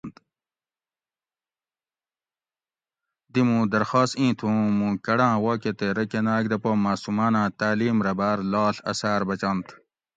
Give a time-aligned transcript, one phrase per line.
[3.31, 7.47] دی مُوں درخواست اِیں تھُو اُوں مُوں کۤڑاۤں واکہ تے رکۤہ ناۤگ دہ پا ماۤسوماۤناۤں
[7.59, 9.67] تعلیم رہ باۤر لاڷ اۤثاۤر بچنت